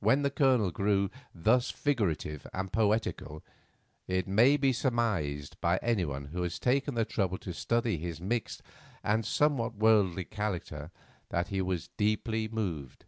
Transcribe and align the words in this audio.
When 0.00 0.20
the 0.20 0.30
Colonel 0.30 0.70
grew 0.70 1.08
thus 1.34 1.70
figurative 1.70 2.46
and 2.52 2.70
poetical 2.70 3.42
it 4.06 4.28
may 4.28 4.58
be 4.58 4.74
surmised 4.74 5.58
by 5.62 5.78
anyone 5.80 6.26
who 6.26 6.42
has 6.42 6.58
taken 6.58 6.94
the 6.94 7.06
trouble 7.06 7.38
to 7.38 7.54
study 7.54 7.96
his 7.96 8.20
mixed 8.20 8.60
and 9.02 9.24
somewhat 9.24 9.74
worldly 9.74 10.26
character 10.26 10.90
that 11.30 11.48
he 11.48 11.62
was 11.62 11.88
deeply 11.96 12.46
moved. 12.46 13.06